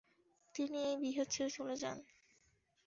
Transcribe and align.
তিনি 0.55 0.77
এই 0.89 0.95
বিহার 1.03 1.27
ছেড়ে 1.33 1.51
চলে 1.57 1.75
যান। 1.81 1.97